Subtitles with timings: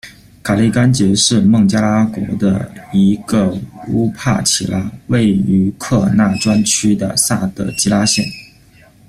[0.41, 3.55] 卡利甘杰是孟加拉国的一个
[3.89, 8.25] 乌帕齐拉，位于库尔纳专区的萨德基拉县。